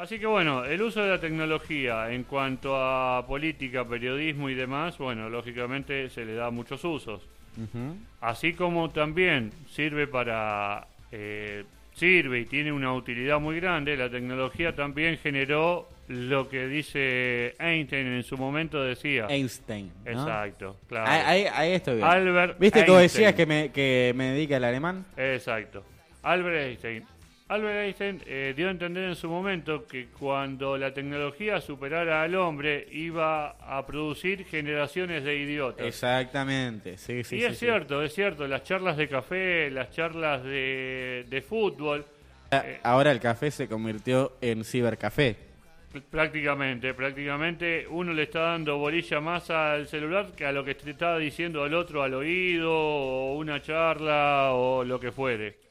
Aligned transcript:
Así 0.00 0.18
que 0.18 0.24
bueno, 0.26 0.64
el 0.64 0.80
uso 0.80 1.02
de 1.02 1.10
la 1.10 1.20
tecnología 1.20 2.10
en 2.10 2.24
cuanto 2.24 2.74
a 2.76 3.26
política, 3.26 3.86
periodismo 3.86 4.48
y 4.48 4.54
demás, 4.54 4.96
bueno, 4.96 5.28
lógicamente 5.28 6.08
se 6.08 6.24
le 6.24 6.34
da 6.34 6.50
muchos 6.50 6.82
usos. 6.84 7.20
Así 8.22 8.54
como 8.54 8.88
también 8.90 9.52
sirve 9.68 10.06
para... 10.06 10.86
eh, 11.12 11.64
sirve 11.92 12.40
y 12.40 12.44
tiene 12.46 12.72
una 12.72 12.94
utilidad 12.94 13.38
muy 13.40 13.56
grande, 13.60 13.94
la 13.96 14.08
tecnología 14.08 14.74
también 14.74 15.18
generó 15.18 15.86
lo 16.08 16.48
que 16.48 16.66
dice 16.66 17.54
Einstein 17.58 18.06
en 18.06 18.22
su 18.22 18.38
momento 18.38 18.82
decía. 18.82 19.26
Einstein. 19.28 19.92
¿no? 20.06 20.10
Exacto, 20.10 20.76
claro. 20.88 21.10
Ahí, 21.10 21.44
ahí- 21.44 21.52
ahí 21.52 21.72
estoy 21.72 21.96
bien. 21.96 22.06
Albert 22.08 22.58
¿Viste 22.58 22.84
que 22.86 22.90
vos 22.90 23.02
decías 23.02 23.34
que 23.34 23.44
me, 23.44 23.70
que 23.70 24.12
me 24.16 24.30
dedica 24.30 24.56
al 24.56 24.64
alemán? 24.64 25.04
Exacto. 25.16 25.84
Albert 26.22 26.56
Einstein. 26.56 27.04
Albert 27.50 27.78
Einstein 27.78 28.22
eh, 28.26 28.54
dio 28.56 28.68
a 28.68 28.70
entender 28.70 29.04
en 29.08 29.16
su 29.16 29.28
momento 29.28 29.84
que 29.86 30.06
cuando 30.06 30.78
la 30.78 30.94
tecnología 30.94 31.60
superara 31.60 32.22
al 32.22 32.34
hombre 32.36 32.86
iba 32.92 33.50
a 33.50 33.84
producir 33.84 34.44
generaciones 34.44 35.24
de 35.24 35.36
idiotas. 35.36 35.84
Exactamente, 35.84 36.96
sí, 36.96 37.24
sí. 37.24 37.36
y 37.36 37.40
sí, 37.40 37.44
es 37.44 37.58
sí. 37.58 37.66
cierto, 37.66 38.02
es 38.02 38.14
cierto, 38.14 38.46
las 38.46 38.62
charlas 38.62 38.96
de 38.96 39.08
café, 39.08 39.68
las 39.70 39.90
charlas 39.90 40.44
de, 40.44 41.26
de 41.28 41.42
fútbol, 41.42 42.04
eh, 42.52 42.78
Ahora 42.84 43.10
el 43.12 43.18
café 43.20 43.50
se 43.50 43.68
convirtió 43.68 44.36
en 44.40 44.64
cibercafé. 44.64 45.36
pr- 45.92 46.02
prácticamente, 46.08 46.94
prácticamente 46.94 47.86
uno 47.88 48.12
le 48.12 48.22
está 48.24 48.40
dando 48.42 48.78
bolilla 48.78 49.20
más 49.20 49.50
al 49.50 49.88
celular 49.88 50.32
que 50.36 50.46
a 50.46 50.52
lo 50.52 50.64
que 50.64 50.74
te 50.76 50.90
estaba 50.90 51.18
diciendo 51.18 51.64
al 51.64 51.74
otro 51.74 52.02
al 52.02 52.14
oído, 52.14 52.72
o 52.72 53.34
una 53.38 53.60
charla, 53.60 54.50
o 54.52 54.84
lo 54.84 55.00
que 55.00 55.10
fuere. 55.12 55.69